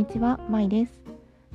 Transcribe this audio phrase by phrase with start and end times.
[0.00, 0.98] にちは、まいです。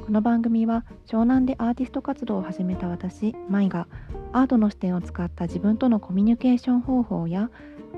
[0.05, 3.87] この番組は湘南でアーティスト活動を始めた私、まいが
[4.33, 7.49] アートの視点を使った自分とのコミュニケーション方法や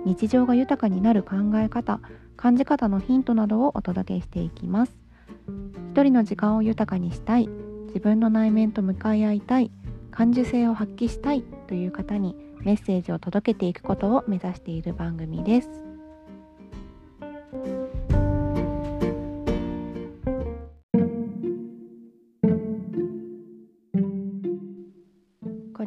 [0.06, 2.00] 日常が豊かになる考え方、
[2.38, 4.96] 感じ方のヒントなどをお届けしていきます。
[5.92, 7.50] 一人の時間を豊かにしたい、
[7.88, 9.70] 自分の内面と向かい合いたい、
[10.12, 15.87] 感受性を発揮したいという方にメッセージを届けていくことを目指している番組です。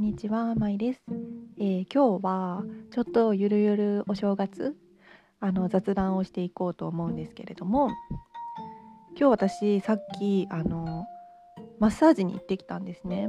[0.00, 1.02] んにちは、まいです。
[1.59, 4.74] えー今日はちょっとゆるゆるお正月
[5.40, 7.90] あの雑談をしていこうと思うんですけれども、
[9.10, 11.04] 今日私さっきあの
[11.78, 13.28] マッサージに行ってきたんですね。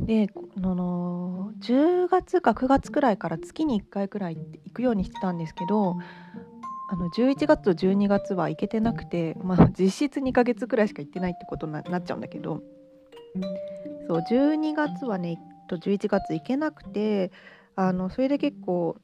[0.00, 5.98] で、この10月か9月くらいから月に1回くらい行くようにしてたんですけど、
[6.90, 12.62] あの11月と12月は行けてなくて、まあ、実質2ヶ月くらいしか行ってないってことになっちゃうんだけど
[14.08, 17.30] そう12月はねと11月行けなくて
[17.76, 18.96] あのそれで結構、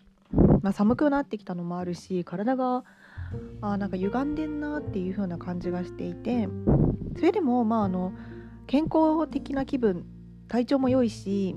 [0.63, 2.85] まあ、寒くなってきたのもあるし体が
[3.61, 6.49] あなんか歪んでんなっていう風な感じがしていて
[7.17, 8.13] それでもまああの
[8.67, 10.07] 健康的な気分
[10.49, 11.57] 体調も良いし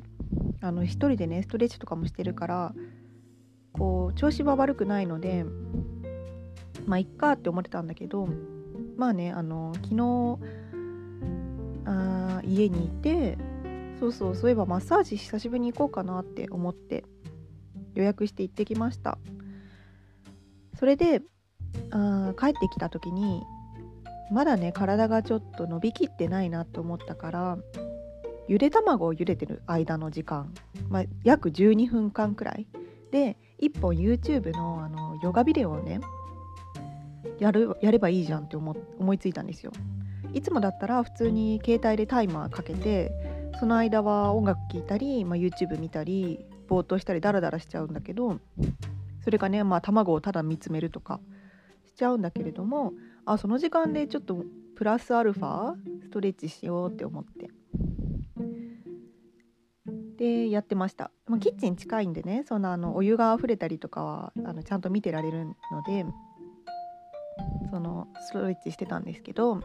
[0.61, 2.73] あの一人でねストレッチとかもしてるから
[3.71, 5.45] こう調子は悪くないので
[6.85, 8.27] まあいっかって思ってたんだけど
[8.97, 10.39] まあねあの昨日
[11.87, 13.37] あ家にいて
[13.99, 17.05] そうそうそういえばマッサージ久しぶりに行こうかなって思って
[17.95, 19.17] 予約して行ってきました。
[20.77, 21.23] それで
[21.89, 23.41] あ帰ってきた時に
[24.31, 27.57] まだね体がちょっと伸びきってないなって思ったから
[28.47, 30.53] ゆで卵を茹でてる間の時間、
[30.89, 32.67] まあ、約12分間くらい。
[33.11, 36.01] で1本 YouTube のあのヨガビデオをね
[37.39, 39.71] やるやればいいじゃんって思思いついたんですよ。
[40.33, 43.11] いつもだったら普通に携帯でタイマーかけて
[43.59, 48.39] その間は音楽聴いたり、まあ、YouTube 見たりぼーっとしたりダラダラしちゃうんだけど
[49.23, 51.19] それかね、まあ、卵をただ見つめるとか
[51.87, 52.93] しちゃうんだけれども
[53.25, 54.43] あその時間でちょっと
[54.75, 55.73] プラスアルファ
[56.03, 57.49] ストレッチしようって思って。
[60.17, 66.05] でやってました、まあ、キッチン近いんでねそのあのお湯が溢れたりとかはあのちゃんと見てられるので
[67.69, 69.61] そのストレッチしてたんですけど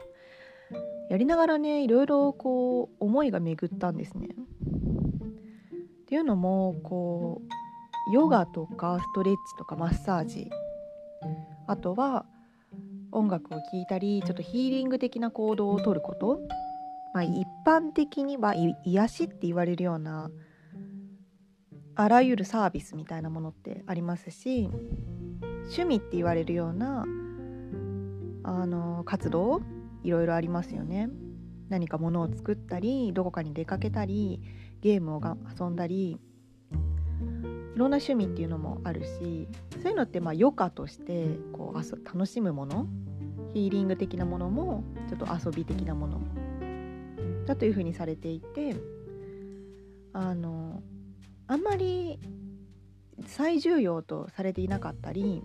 [1.11, 4.29] やりながらねいろいろこう思いが巡ったんですね。
[4.29, 7.43] っていうのもこ
[8.09, 10.51] うヨガとかストレッチとかマッサージ
[11.67, 12.27] あとは
[13.13, 16.41] 音楽を聴いたりちょっとヒーリング的な行動をとること、
[17.15, 18.55] まあ、一般的には
[18.85, 20.31] 癒しって言われるような
[21.95, 24.71] あらゆるサービスみたいなものってありますし
[25.65, 27.05] 趣味って言われるような
[28.45, 29.61] あの活動
[30.03, 31.11] いろいろありますよね。
[31.69, 34.43] 何か物を作ったりどこかに出かけたり
[34.83, 36.21] ゲームをが遊んだり
[37.75, 39.49] いろんな趣味っていうのもあるし
[39.83, 42.87] そういうのってまあ余暇としてこう楽しむもの
[43.55, 46.21] ヒーリング的なものもちょっと遊び的なもの
[47.47, 48.77] だというふうにされていて
[50.13, 50.83] あの
[51.47, 52.19] あんまり
[53.27, 55.43] 最重要とされていなかったり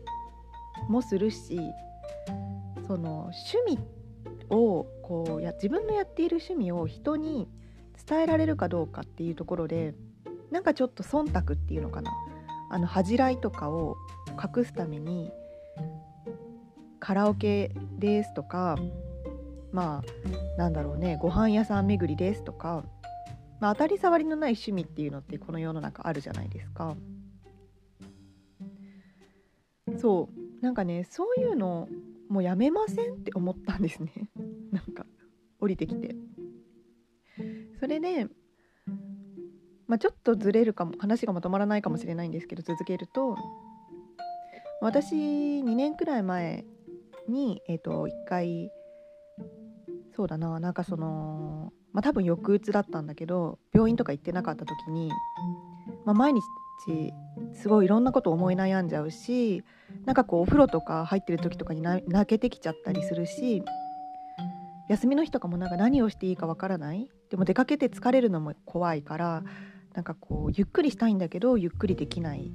[0.89, 1.57] もするし
[2.85, 3.79] その趣味
[4.49, 7.47] をこうや自分のやっている趣味を人に
[8.07, 9.93] 伝えられるかどうかっていうところで
[10.51, 12.11] なんかちょっと忖度っていうのかな
[12.69, 13.95] あの恥じらいとかを
[14.31, 15.31] 隠すために
[16.99, 18.77] カラオケですとか
[19.71, 22.83] まあなんだろうねご飯屋さん巡りですとか、
[23.59, 26.95] まあ、当たり障りのない趣味っていうのってこの世の中あるじゃないですか。
[29.97, 30.29] そ
[30.59, 31.87] うなんかねそういうの
[32.29, 34.11] もうやめませんって思ったんですね
[34.77, 35.05] なんか
[35.59, 36.15] 降りてきて。
[37.79, 38.25] それで、
[39.87, 43.37] まあ、ちょっとずれるかも話がまとまらないかもしれないんですけど続けると
[44.81, 46.65] 私2年くらい前
[47.29, 48.71] にえっ、と1回
[50.15, 55.11] そうだななんかそのまあ多分抑うつだったんだけど病院とか行ってなかった時に、
[56.05, 56.41] まあ、毎日
[57.53, 59.63] すごいいろんなこと思い悩んじゃうし
[60.05, 63.63] なんかこうお風呂とか入ってる時とかに泣けてきちゃったりするし
[64.89, 67.09] 休みの日とかもなんか何をしていいかわからない？
[67.29, 69.43] でも出かけて疲れるのも怖いから
[69.93, 72.51] なんかこうゆっくりしたいんだけどゆっくりできない。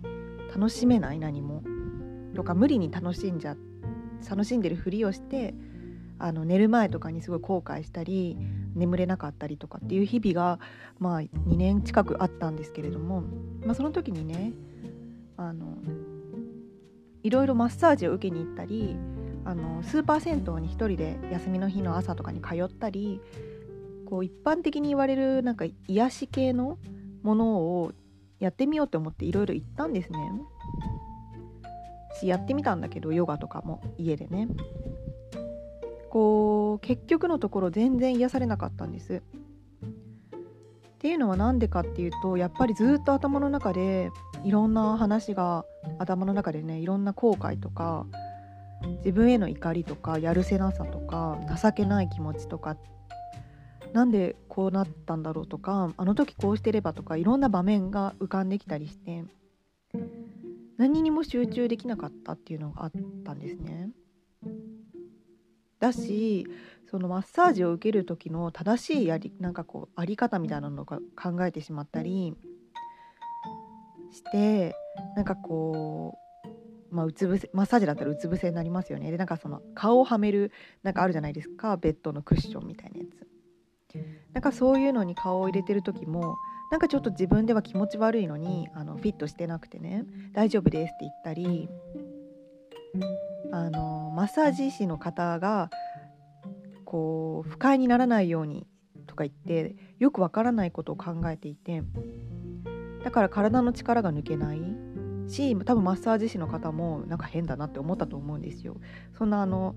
[0.55, 1.19] 楽しめない？
[1.19, 1.63] 何も。
[2.35, 3.57] とか無理に楽しんじゃ
[4.29, 5.55] 楽しんでるふりをして
[6.19, 8.39] あの寝る前とかにすごい後悔したり
[8.75, 10.59] 眠れなかったりとかっていう日々が
[10.99, 13.23] まあ2年近くあったんですけれども、
[13.67, 14.53] まあ、その時にね
[15.37, 15.77] あの
[17.23, 18.97] いろいろマッサージを受けに行ったり
[19.45, 23.21] あのスーパー銭湯に一人で休みの日の朝とかに通ったり
[24.07, 26.79] こう一般的に言われるなんか癒し系の
[27.23, 27.93] ものを
[28.39, 30.19] やってみようと思っていろいろ行ったんですね。
[32.21, 34.49] しやってみたんだけどヨガとかも家でね
[36.11, 39.23] こう結局のところ全然癒されなかったんです。
[39.23, 44.11] っていうのは何でかっていうとやっぱりずっと頭の中で
[44.45, 45.65] いろんな話が
[45.99, 48.07] 頭の中でねいろんな後悔とか
[48.99, 52.77] 自分への怒りとかやるせなさとか情けない気持ちとか
[53.93, 59.25] なんでこうなったんだろうとかあの時こうしてればとかいろんな場面が浮かんできたりして
[60.79, 62.93] 何にも集中できなかったっていうのがあっ
[63.25, 63.91] たんですね。
[65.79, 66.47] だし
[66.91, 71.01] そのマッサージを受ける時の正しいやりなんかこうあり方みたいなのを考
[71.41, 72.35] えてしまったり
[74.13, 74.75] して
[75.17, 76.22] なんかこう、
[76.93, 79.11] まあ、うつ伏せマッサージだったらうつ伏せになりますよね。
[79.11, 80.53] でなんかその顔をはめる
[80.83, 81.77] なんかあるじゃないですか。
[81.77, 83.33] ベッドのクッションみたいなやつ。
[84.33, 86.37] なんかそういうのに顔を入れてる時も
[86.71, 91.69] なんかちょっと自分では気持ち悪いのにあのフィットしてなくてね大丈夫ですって言ったり
[93.53, 95.71] あのマッサージ師の方が
[96.87, 98.67] こう不快にならないように
[99.07, 101.83] とか言ってよくわからないことを考えていて
[103.05, 104.92] だから体の力が抜けない。
[105.33, 108.77] し多分マッサージ師の方もなんか変だなって思ったと思うんですよ。
[109.17, 109.75] そんなあの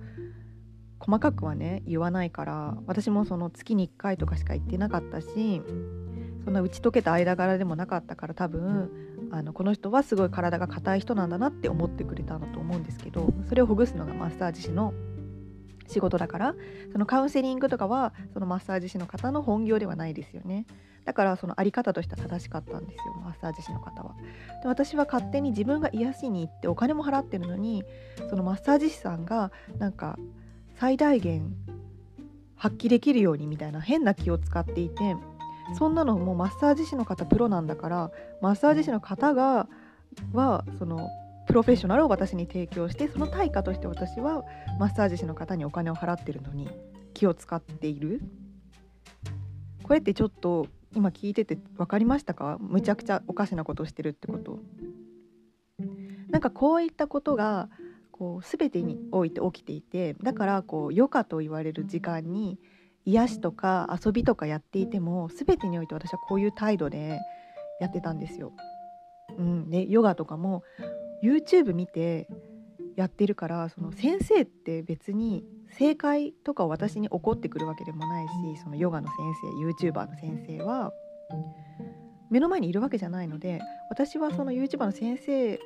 [0.99, 5.61] 細かくはね言わないから私もその月に1回とかしか行ってなかったし
[6.43, 8.89] そんな打ち解けた間柄でもなかったから多分
[9.31, 14.93] あのこの人はすごい体が硬い人なんだなって思ってくれたんだと思うんですけどそれをほぐすのがマッサージ師の
[15.87, 16.55] 仕事だから
[16.91, 20.65] そのカウンセリングとかはそのマッサージ師の方の本業ではないですよね。
[21.05, 24.15] だからそのあり方としては正しかったんですよマッサージ師の方は。
[24.63, 27.83] で私は勝手に自分が癒しに行ってお金も払ってるのに
[28.29, 30.17] そのマッサージ師さんがなんか
[30.79, 31.55] 最大限
[32.55, 35.15] 発揮できるようにみたいな変な気を使っていて
[35.77, 38.11] そんなのもうマッサージ師の方プロなんだから
[38.41, 39.67] マッサージ師の方が
[40.33, 41.09] はその
[41.55, 44.43] ロフェッショナルを私に提供してその対価として私は
[44.77, 46.69] マッサージ師の方にお金を払ってるのに
[47.13, 48.21] 気を使っている。
[49.81, 52.57] これってちょっと今聞いてて分かりましたか？
[52.59, 54.59] むちゃくちゃおかしなことをしてるってこと。
[56.29, 57.69] なんかこういったことが
[58.11, 62.59] こう全てにおいて起きていてだからこう余暇と言われる時間に
[63.05, 67.21] 癒しとか遊びとかやっていても全てにおいて私はこういう態度で
[67.79, 68.51] やってたんですよ。
[69.37, 70.63] うん、でヨガとかも
[71.23, 72.27] YouTube 見て
[72.95, 75.43] やってるからその先生って別に
[75.77, 78.31] 正解とか私に起こってくるわけでもないし
[78.63, 80.91] そのヨガの先生 YouTuber の先生は
[82.29, 83.59] 目の前にいるわけじゃないので
[83.89, 85.59] 私はその YouTuber の先生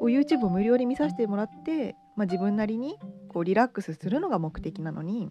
[0.00, 2.98] を YouTube を無料で見させてもらって、まあ、自分なりに
[3.28, 5.30] こうリラックスするのが目的なのに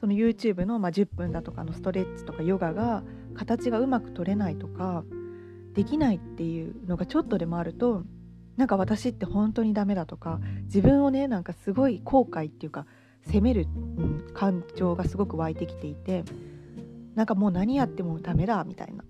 [0.00, 3.04] その YouTube のま10分だとかのストレッチとかヨガが
[3.34, 5.04] 形がうまく取れないとか
[5.74, 8.04] できないっていうのがちょっとでもあると
[8.56, 12.86] なんか私って本当にダメだとか自分をねなんかすごい後悔っていうか
[13.22, 13.66] 責める、
[13.96, 16.24] うん、感情がすごく湧いてきていて
[17.14, 19.04] なんかもう何やってもダメだみたいな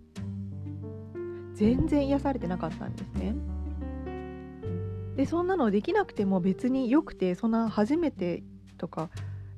[1.55, 3.35] 全然癒されてなかったんですね。
[5.17, 8.43] でそんなのできなくても別によくてそんな初めて
[8.79, 9.11] とか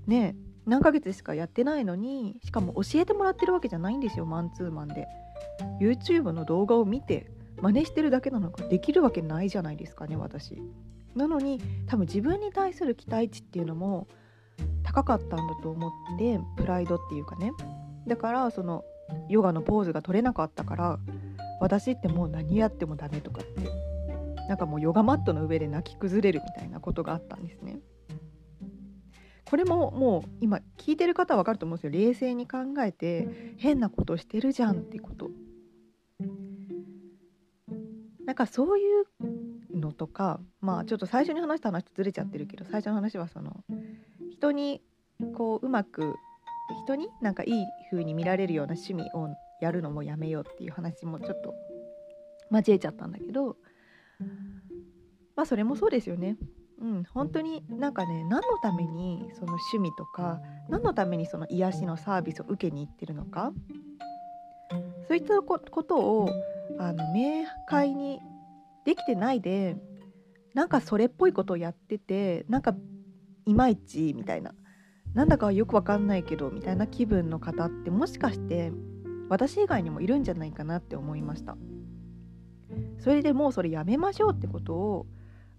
[0.06, 0.34] ね
[0.66, 5.06] 何ヶ月しかやってないのにしかも教えてもらってるわけじゃないんですよマンツーマンで
[5.80, 10.60] YouTube の動画を見て真似してるだけなのかできるわけないじゃないですかね私
[11.14, 14.08] なのに多分自分に対する期待値っていうのも
[14.82, 17.52] 高かったんだと思ってプライドっていうかね
[18.06, 18.84] だからその
[19.28, 20.98] ヨガのポーズが取れなかったから
[21.60, 23.68] 私ってもう何やってもダメとかって
[24.48, 27.78] なんかもうヨガマットの上で泣き崩れるみたいなことがあったんですね。
[29.44, 31.92] これももう今聞いてる方は分かると思うんですよ。
[31.92, 35.30] 冷静に考えて変なことしてるじゃんってこと。
[38.24, 43.64] なんかそういうのとかまあちょっと最初に話した話とずれちゃってるけど最初の話はその
[44.30, 44.80] 人に
[45.36, 46.14] こううまく
[46.84, 49.28] 人になんかいい風に見られるような趣味を
[49.60, 51.54] やるのもやめようっていう話もちょっと
[52.50, 53.56] 交えちゃったんだけど
[55.36, 56.36] まあそれもそうですよね
[56.80, 63.52] うん、本当になんかね何のためにその趣味とか何のためにその癒しのサービスを受けに行ってるのか？
[65.06, 66.30] そういったことを
[66.78, 68.20] あの明快に
[68.84, 69.76] できてないで
[70.52, 72.74] なんかそれっぽいことをやっててなんか
[73.46, 74.54] いまいちみたいな
[75.14, 78.72] なんだかよくわかんないけどみたいな気分の方ってもしかして
[79.28, 81.56] 私以外にもいるんじゃないかなって思いました。
[82.98, 85.06] それでもうそれやめましょうってことを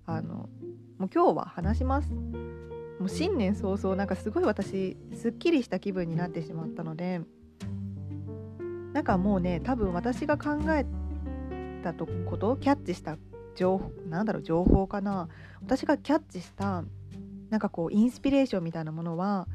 [0.05, 0.49] あの
[0.97, 2.11] もう今日は話します
[2.99, 7.21] もう新年早々なんかすごい私すっきりした気分になってしまったので
[8.93, 10.85] なんかもうね多分私が考え
[11.83, 13.17] たことをキャッチした
[13.55, 15.27] 情報なんだろう情報かな
[15.61, 16.83] 私がキャッチした
[17.49, 19.47] なんかこうインスピレーションみたいなものは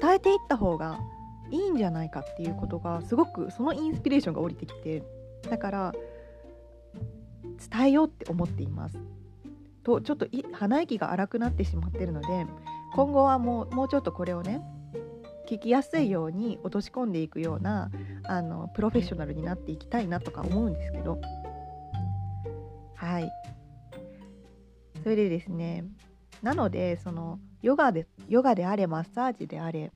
[0.00, 0.98] 伝えていった方が
[1.50, 5.02] いいんじゃないかっていうことがすごくそのインスピレーションが降りてきて
[5.48, 5.94] だから
[7.70, 8.98] 伝えようって思っています。
[9.88, 12.46] とちょっと鼻息が荒くなってしまってるので
[12.94, 14.60] 今後はもうもうちょっとこれをね
[15.48, 17.90] 聞きやすいように落とし込んでいくような
[18.24, 21.18] あのプロフェッショナルになっていきたいなとか思うんですけど。
[22.94, 23.30] はい。
[25.02, 25.84] それでですね
[26.42, 29.92] なのでそのヨガでヨガであれマッサージであれ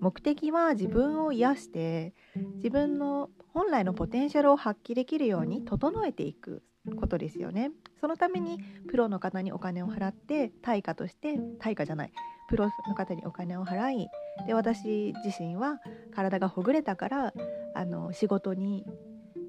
[0.00, 2.14] 目的は自分を癒して
[2.56, 6.62] 自分の本来のポテンシャルを発揮できるように整えていく
[6.96, 7.70] ことですよね。
[8.00, 12.12] そのためにプロの方にお金を払って対価として対価じゃない
[12.48, 14.08] プロの方にお金を払い
[14.46, 15.80] で私自身は
[16.14, 17.34] 体がほぐれたから
[17.74, 18.84] あの仕事に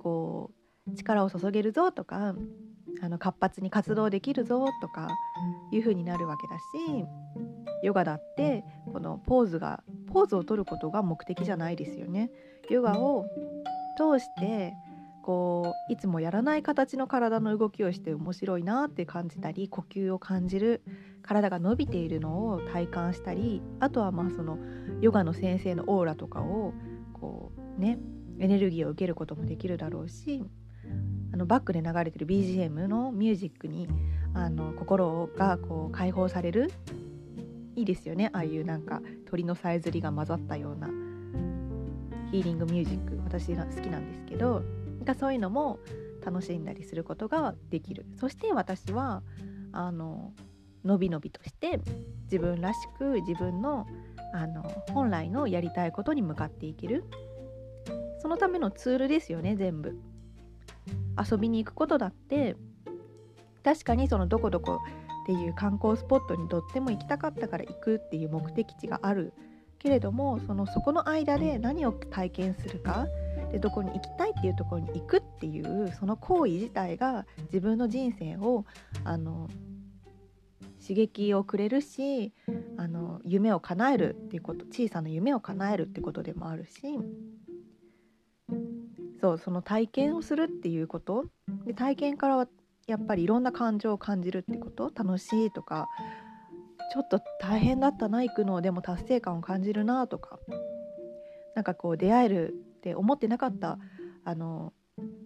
[0.01, 0.51] こ
[0.87, 2.35] う力を注げるぞとか
[3.01, 5.09] あの活発に活動できるぞとか
[5.71, 7.05] いう風になるわけだし
[7.83, 12.31] ヨガだってこのポーズがポーズを取ることが目的じゃないですよね。
[12.69, 13.25] ヨガを
[13.97, 14.73] 通して
[15.23, 20.81] こういつもやらない形の体の動きをして面白いなって感じたり呼吸を感じる
[21.21, 24.57] 体が伸びているのを体感したりあとはまあその
[25.01, 26.73] ヨガの先生のオーラとかを
[27.13, 27.99] こうね
[28.39, 30.43] エネルギーを受けることもできるだろうし
[31.33, 33.87] あのバックで流れてる BGM のミュージックに
[34.33, 36.71] あの心がこう解放される
[37.75, 38.29] いいですよね。
[38.33, 40.89] ああいうなんか鳥のさえずりが混ざったような
[42.31, 44.63] ヒーリングミュージック私が好きなんですけど
[45.05, 45.79] かそういうのも
[46.25, 48.05] 楽しんだりすることができる。
[48.19, 49.23] そして私は
[49.71, 50.33] あの
[50.83, 51.79] のびのびとして
[52.23, 53.85] 自分らしく自分の
[54.33, 54.63] あの
[54.93, 57.03] 本来のやりたいことに向かっていける。
[58.21, 59.97] そのためのツールですよね全部。
[61.31, 62.55] 遊びに行くことだって
[63.63, 64.79] 確かにそのどこどこ
[65.23, 69.33] っていう観光スポットにとっても行きたかったから行くっていう目的地がある。
[69.79, 73.07] けれどもそのそこの間で何を体験するか
[73.51, 78.65] でどこに行きたいっていうところに行くっていうその行為自体が自分の人生を
[79.03, 79.49] あの
[80.81, 82.33] 刺激をくれるし
[82.77, 86.99] あの夢を叶えるっていうこと小さな夢を叶えるってことでもあるし
[89.19, 91.25] そうその体験をするっていうこと。
[91.65, 92.47] で体験からは
[92.87, 94.91] やっぱりいろんな感情を感じるってこと。
[94.95, 95.87] 楽しいとか
[96.93, 98.61] ちょっと大変だったな行くの。
[98.61, 100.39] でも達成感を感じるなとか。
[101.55, 103.77] なんかこう出会えるって思ってなかった
[104.23, 104.73] あの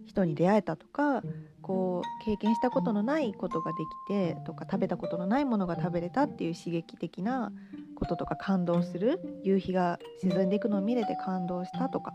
[0.06, 1.22] 人に出会えたとか
[1.62, 7.52] こう経験したことのないことができてとか食べたことのないものが食べれたっていう刺激的な
[7.94, 12.12] こととか感動する夕日が沈んでいくのを見れて感動したとか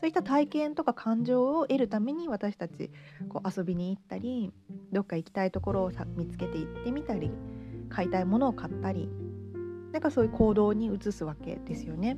[0.00, 2.90] そういった体験とか感情を得るために私たち
[3.28, 4.50] こう遊びに行ったり
[4.92, 7.30] どっか行きたいところを見つけて行ってみたり
[7.90, 9.10] 買いたいものを買ったり
[9.92, 12.16] なんかそういう行動に移すわけですよね。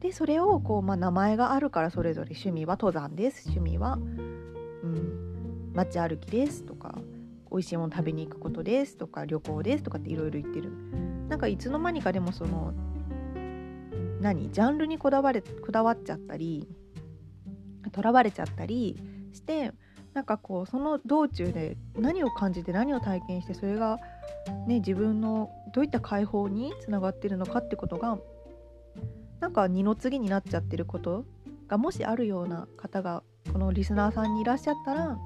[0.00, 6.98] でそれをこう、まあ、名前があるからそれぞれ趣味は登山です趣味は、うん、街歩きですとか
[7.50, 10.70] 美味しいもの食べに行くことですとか旅行ですとかっていろいろ言ってる。
[11.28, 12.72] なんかいつの間にかでもその
[14.20, 14.50] 何？
[14.50, 16.68] ジャンルにこだわれこだわっちゃったり
[17.92, 19.00] とらわれちゃったり
[19.32, 19.72] して
[20.12, 23.98] なんかこうその道中で何を感じて何を体験してそれが、
[24.66, 28.18] ね、自分のどういった解放につながってるのかってことが
[29.40, 31.24] なんか二の次になっちゃってること
[31.68, 35.18] がもしあるような方がこのリスナーさんにいらっしゃったら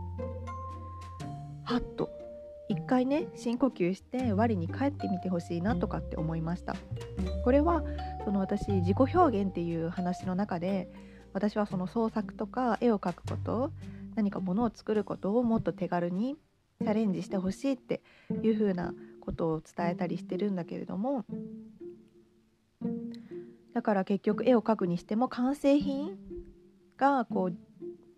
[1.64, 2.10] はっと
[2.68, 6.76] 一回ね深呼吸して我に返ってみてほしいなとかって思いました。
[7.44, 7.82] これは
[8.24, 10.88] その私自己表現っていう話の中で
[11.32, 13.72] 私はその創作とか絵を描くこと
[14.14, 16.36] 何か物を作ることをもっと手軽に
[16.80, 18.02] チャレンジしてほしいって
[18.42, 21.24] いう風なことを伝えたりしてるんだけれども
[23.74, 26.16] だから結局絵を描くにしても完成品
[26.96, 27.56] がこう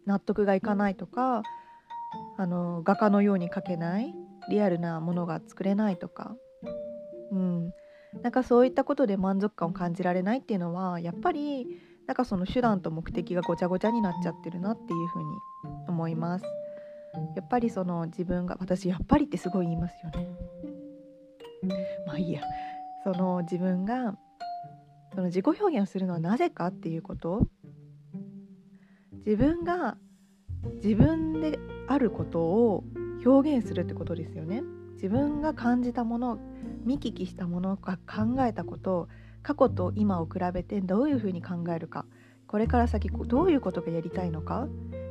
[0.07, 1.43] 納得がいかないとか
[2.37, 4.15] あの画家のように描けない
[4.49, 6.35] リアルなものが作れないとか、
[7.31, 7.73] うん、
[8.23, 11.67] なんかそういったことで満足感を感じられないっていうのはやっぱり
[12.07, 15.27] なんかその手段と目的がごちゃごちゃになっちゃってるなっていうふうに
[15.89, 16.45] 思います。
[17.37, 20.29] やっぱりその自分が私やっぱりってすごい言いますよね。
[22.07, 22.43] まあいいや。
[23.05, 24.17] その自分が
[25.15, 27.47] その自己表現をするのはなぜかっていうこと。
[29.25, 29.97] 自分が
[30.83, 32.85] 自分であることを
[33.25, 34.63] 表現するってことですよね。
[34.95, 36.39] 自分が感じたもの
[36.85, 39.09] 見聞きしたものが考えたこと
[39.43, 42.07] 過去と今を比べてどういうふうに考えるか。
[42.47, 44.69] これから先どういうことがやりたいのか。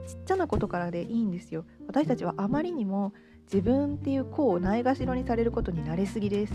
[0.07, 1.65] ちっちゃなことからでいいんですよ。
[1.87, 6.53] 私たちはあまりにも自分っていう子をないがしろにされることに慣れすぎです。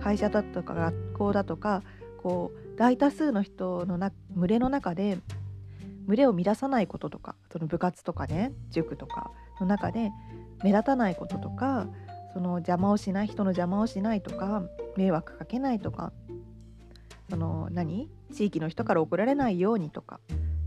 [0.00, 1.82] 会社だとか学校だとか
[2.22, 5.18] こう大多数の人のな群れの中で
[6.06, 9.30] 群れを乱さないこととかその部活とかね塾とか
[9.60, 10.10] の中で
[10.62, 11.88] 目立たないこととか
[12.32, 14.62] その邪魔をしない人の邪魔をしないとか
[14.96, 16.12] 迷惑かけないとか
[17.28, 18.08] その何？
[18.32, 20.20] 地域の人から怒られないようにとか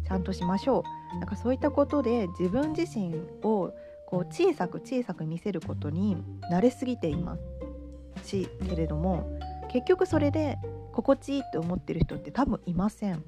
[0.05, 0.83] ちゃんとしましょ
[1.15, 1.19] う。
[1.19, 3.73] なんかそういったことで自分自身を
[4.07, 6.17] こう小さく小さく見せることに
[6.51, 7.41] 慣れすぎています。
[8.27, 9.39] しけれども
[9.71, 10.57] 結局それで
[10.91, 13.23] 心地いいって思ってる人って多分いません。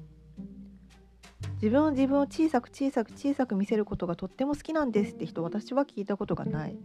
[1.54, 6.78] 自分を自分を小さく小さく小さく見せることがとっても好きなんですって人私は聞いたことがない。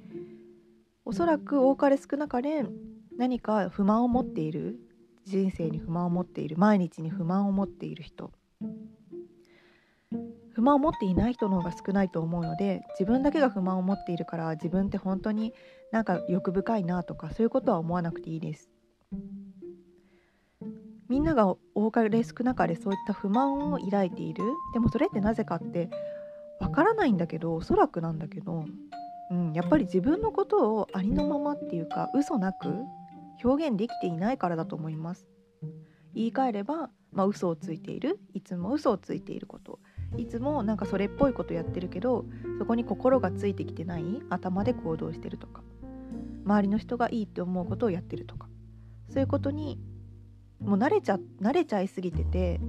[1.05, 2.63] おそらく多かれ少なかれ
[3.17, 4.79] 何か不満を持っている
[5.25, 8.31] 人生に不満を持っている毎日に不満を持っている人。
[10.51, 15.53] 不満を持っていない人の方が少ないと思うので自分だけが不満を持っているから自分って本当に
[15.91, 18.69] なんか欲深いなとかそういうことは思わなくていいです。
[21.09, 24.43] みんなが多かれ少なかれそういった不満を抱いている。
[24.73, 25.89] でもそれってなぜかって
[26.59, 28.65] わからないんだけどおそらくなんだけど、
[29.31, 32.73] うん、やっぱり自分のことをありのままっていうか嘘なく
[33.43, 35.27] 表現できていないからだと思います。
[36.13, 38.19] 言い換えれば、まあ、嘘をついている。
[38.33, 39.79] いつも嘘をついていること。
[40.17, 42.25] いつもなんかそれっぽいことやってるけど
[42.57, 44.03] そこに心がついてきてない。
[44.29, 45.63] 頭で行動してるとか。
[46.45, 48.47] 周りの人がいいって思うことをやってるとか。
[49.09, 49.79] そういうことに
[50.61, 52.59] もう慣れちゃ慣れちゃいすぎてて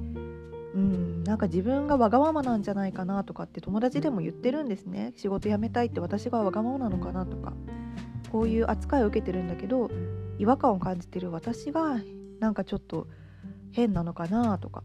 [0.74, 5.12] うんなんか自分がわがままなんじゃないかなとかって友達でも言ってるんですね。
[5.16, 7.52] 仕事辞めたいって私がわがままなのかなとか。
[8.30, 9.90] こういう扱いを受けてるんだけど
[10.38, 12.00] 違和感を感じてる私が
[12.38, 13.08] なんかちょっと
[13.72, 14.84] 変なのかなとか。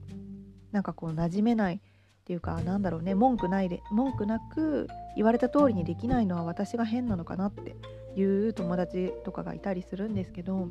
[0.72, 1.80] なんかこう馴染めないっ
[2.26, 3.16] ていうかなんだろうね。
[3.16, 7.76] 文句ないで文句なく言われた通りにできないのは私が変なのかなって
[8.20, 10.68] いう友達とかがいたりするんですけど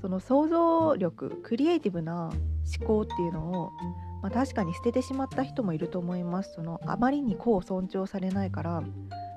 [0.00, 2.30] その想像力クリエイティブな
[2.78, 3.70] 思考っていうのを、
[4.22, 6.54] まあ、確かに捨ててしまった人もいると思います。
[6.54, 8.82] そのあまりに個を尊重されないから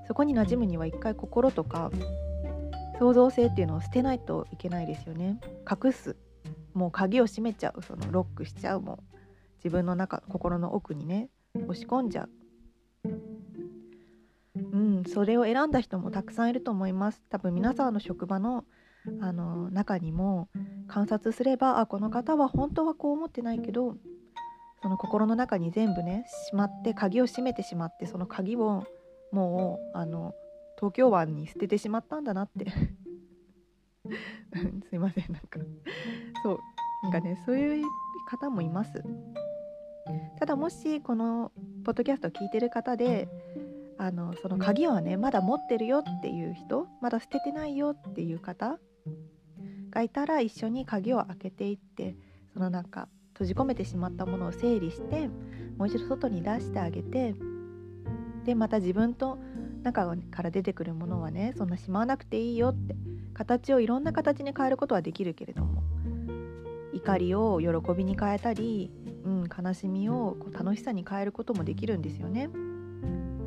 [0.07, 1.91] そこに馴染むには一回心とか
[2.99, 5.39] 創造性っていうのを捨てないといけないですよね。
[5.69, 6.15] 隠す。
[6.73, 7.81] もう鍵を閉めちゃう。
[7.81, 9.17] そのロックしちゃうもう
[9.57, 12.29] 自分の中心の奥にね押し込んじゃう。
[14.53, 17.23] うんそれを選んだ人もたくさんいると思います。
[17.29, 18.65] 多分皆さんの職場の
[19.21, 20.49] あの中にも
[20.87, 23.95] 観察すればあこの方は本当はこう思ってないけど
[24.81, 28.83] その心の中に全部ねしまって鍵を閉めてしまってその鍵を
[29.31, 30.33] もうあの
[30.77, 32.71] 東京湾に捨ててしまったんだなって。
[34.89, 35.59] すいませんなんか。
[36.43, 36.59] そう
[37.03, 37.85] なんかねそういう
[38.27, 39.03] 方もいます。
[40.39, 41.51] ただもしこの
[41.83, 43.29] ポッドキャストを聞いてる方で
[43.97, 48.79] あのその鍵はねまだ持ってるよっていう人まだ捨ててないよっていう方
[49.89, 52.15] がいたら一緒に鍵を開けていって
[52.53, 55.29] そのなんか閉じ込めてしまったものを整理して
[55.77, 57.35] もう一度外に出してあげて
[58.45, 59.37] でまた自分と
[59.83, 62.95] 中から出てくるものはねそんなしまわなくていいよって
[63.33, 65.83] 形をいろんな形に変えることはできるけれども
[66.93, 68.91] 怒りを喜びに変えたり、
[69.23, 72.49] うん、悲しみをこう楽しさに変えることもできるんですよね。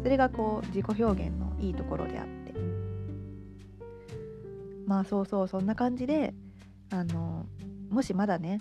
[0.02, 2.43] それがこう自己表現のいいところであって
[4.86, 6.34] まあそうそうそんな感じで
[6.90, 7.46] あの
[7.90, 8.60] もしまだね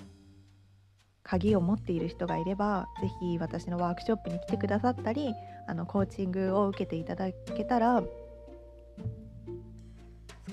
[1.23, 5.33] 鍵を持っている人がいれば是非私のワークショップに来てくださったり
[5.67, 8.03] あのコーチングを受けていただけたら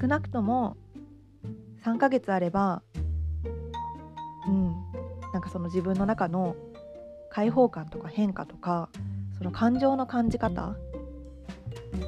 [0.00, 0.76] 少なくとも
[1.84, 2.82] 3ヶ月あれば
[4.46, 4.74] うん
[5.32, 6.56] なんかその自分の中の
[7.30, 8.88] 解放感とか変化とか
[9.38, 10.76] その感情の感じ方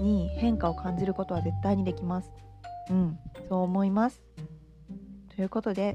[0.00, 2.30] に変化を感じることは絶対にできます。
[2.90, 3.18] うん、
[3.48, 4.22] そう思います。
[5.34, 5.94] ということで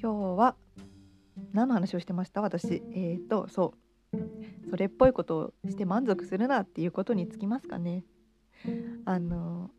[0.00, 0.56] 今日は
[1.52, 2.40] 何の話をしてました？
[2.40, 3.74] 私えっ、ー、とそ
[4.12, 8.04] うそれっぽいことをして満足するなっていうことにつきますかね。
[9.04, 9.70] あの、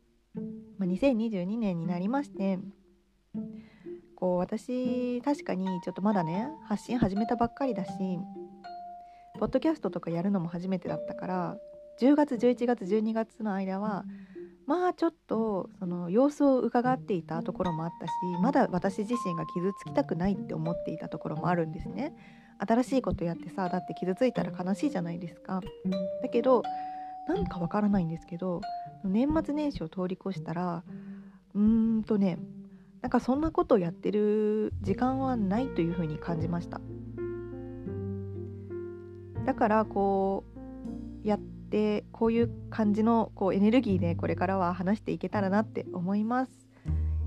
[0.78, 2.60] ま、2022年になりまして
[4.16, 7.92] こう私確かにちょっとまだね発信始めたばっかりだし
[9.40, 11.58] ポッドキャストとかやるのも初めてだったから
[12.02, 14.06] 10月11月12月の間は
[14.70, 22.14] まあちょっとその様子を伺っていたところもあったしまだ私自身が傷つきたくないって思っていたところもあるんですね。
[22.60, 25.62] 新しいことやってさだって傷ついたら悲しいじゃないですか。
[26.22, 26.62] だけど
[27.28, 28.62] なんかわからないんですけど
[29.04, 30.84] 年末年始を通り越したら
[31.56, 32.38] うーんとね
[33.02, 36.80] なんかそんなことをやってる時間はないというふうに感じました
[39.46, 40.44] だからこ
[41.24, 46.70] うやってこういう感じのこうエネルギーでこれからは話していけたらなって思います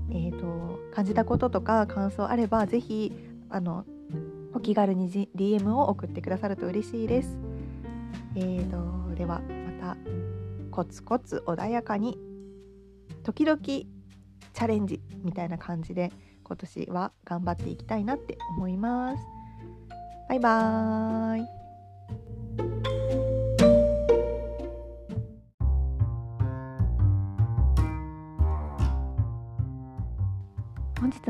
[0.09, 3.11] えーと、感じたこととか感想あればぜひ
[3.49, 3.85] あの
[4.53, 7.37] お気軽に DM を送ってくださると嬉しいです。
[8.35, 9.41] えーと、では
[9.79, 9.97] また
[10.71, 12.17] コツコツ穏やかに
[13.23, 16.11] 時々チャレンジみたいな感じで
[16.43, 19.23] 今年は頑張っていきたいなって思います。
[20.29, 21.62] バイバーイ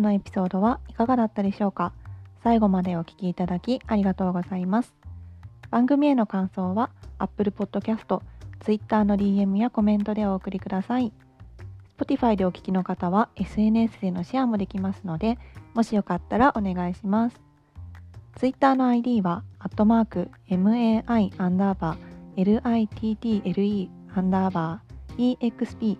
[0.01, 1.93] のエピソードはいかがだったでしょうか？
[2.43, 4.93] 最後までお聴きいただきありがとうございます。
[5.71, 8.21] 番組への感想は Apple Podcast、
[8.59, 11.11] Twitter の DM やコメントでお送りください。
[11.97, 15.37] Spotify でお聞きの方は SNS でのシェアもできますので
[15.73, 17.41] もしよかったらお願いします。
[18.35, 25.97] Twitter の ID はアットマーク MAI アンダーバー LITTLE アンダーバー EXP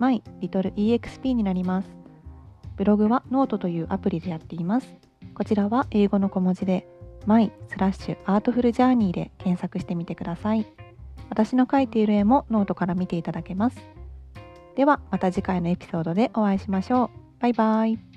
[0.00, 1.99] My Little EXP になります。
[2.80, 4.88] ブログはノートというアプリでやっています。
[5.34, 6.88] こちらは英語の小文字で
[7.26, 10.64] my スラッシュ artful journey で検索してみてください。
[11.28, 13.76] 私の描いている絵もノートから見ていただけます。
[14.76, 17.42] ではまた次回のエピソードでお会いしましょう。
[17.42, 18.09] バイバイ。